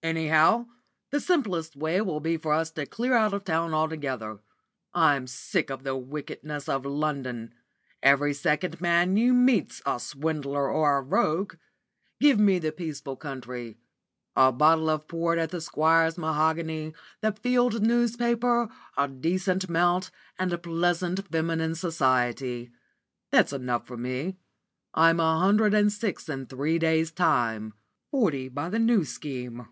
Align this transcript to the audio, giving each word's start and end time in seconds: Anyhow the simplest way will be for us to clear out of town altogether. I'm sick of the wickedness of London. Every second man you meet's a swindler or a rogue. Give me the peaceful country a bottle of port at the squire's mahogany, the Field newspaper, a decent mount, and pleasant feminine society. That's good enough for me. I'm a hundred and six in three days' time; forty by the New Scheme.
Anyhow 0.00 0.66
the 1.10 1.18
simplest 1.18 1.74
way 1.74 2.00
will 2.00 2.20
be 2.20 2.36
for 2.36 2.52
us 2.52 2.70
to 2.70 2.86
clear 2.86 3.14
out 3.16 3.34
of 3.34 3.42
town 3.42 3.74
altogether. 3.74 4.38
I'm 4.94 5.26
sick 5.26 5.70
of 5.70 5.82
the 5.82 5.96
wickedness 5.96 6.68
of 6.68 6.86
London. 6.86 7.52
Every 8.00 8.32
second 8.32 8.80
man 8.80 9.16
you 9.16 9.34
meet's 9.34 9.82
a 9.84 9.98
swindler 9.98 10.70
or 10.70 10.96
a 10.98 11.02
rogue. 11.02 11.56
Give 12.20 12.38
me 12.38 12.60
the 12.60 12.70
peaceful 12.70 13.16
country 13.16 13.76
a 14.36 14.52
bottle 14.52 14.88
of 14.88 15.08
port 15.08 15.36
at 15.36 15.50
the 15.50 15.60
squire's 15.60 16.16
mahogany, 16.16 16.94
the 17.20 17.32
Field 17.32 17.82
newspaper, 17.82 18.68
a 18.96 19.08
decent 19.08 19.68
mount, 19.68 20.12
and 20.38 20.62
pleasant 20.62 21.26
feminine 21.32 21.74
society. 21.74 22.70
That's 23.32 23.50
good 23.50 23.62
enough 23.62 23.88
for 23.88 23.96
me. 23.96 24.36
I'm 24.94 25.18
a 25.18 25.40
hundred 25.40 25.74
and 25.74 25.92
six 25.92 26.28
in 26.28 26.46
three 26.46 26.78
days' 26.78 27.10
time; 27.10 27.74
forty 28.12 28.48
by 28.48 28.68
the 28.70 28.78
New 28.78 29.04
Scheme. 29.04 29.66